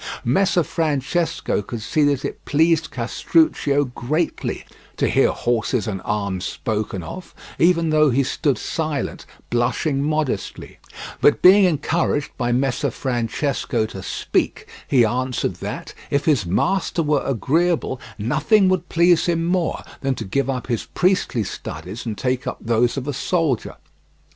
Messer 0.25 0.63
Francesco 0.63 1.61
could 1.61 1.83
see 1.83 2.01
that 2.05 2.25
it 2.25 2.43
pleased 2.43 2.89
Castruccio 2.89 3.85
greatly 3.85 4.65
to 4.97 5.07
hear 5.07 5.29
horses 5.29 5.85
and 5.87 6.01
arms 6.03 6.43
spoken 6.43 7.03
of, 7.03 7.35
even 7.59 7.91
though 7.91 8.09
he 8.09 8.23
stood 8.23 8.57
silent, 8.57 9.27
blushing 9.51 10.01
modestly; 10.01 10.79
but 11.21 11.43
being 11.43 11.65
encouraged 11.65 12.31
by 12.35 12.51
Messer 12.51 12.89
Francesco 12.89 13.85
to 13.85 14.01
speak, 14.01 14.67
he 14.87 15.05
answered 15.05 15.57
that, 15.57 15.93
if 16.09 16.25
his 16.25 16.47
master 16.47 17.03
were 17.03 17.21
agreeable, 17.23 18.01
nothing 18.17 18.69
would 18.69 18.89
please 18.89 19.27
him 19.27 19.45
more 19.45 19.83
than 19.99 20.15
to 20.15 20.25
give 20.25 20.49
up 20.49 20.65
his 20.65 20.87
priestly 20.95 21.43
studies 21.43 22.07
and 22.07 22.17
take 22.17 22.47
up 22.47 22.57
those 22.59 22.97
of 22.97 23.07
a 23.07 23.13
soldier. 23.13 23.75